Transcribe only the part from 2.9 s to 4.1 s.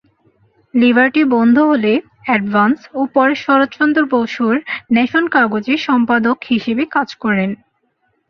ও পরে শরৎচন্দ্র